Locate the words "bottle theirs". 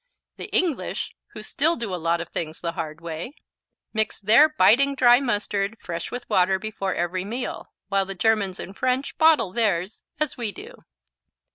9.19-10.03